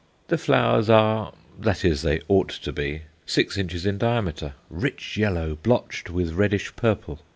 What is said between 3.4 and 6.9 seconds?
inches in diameter, rich yellow, blotched with reddish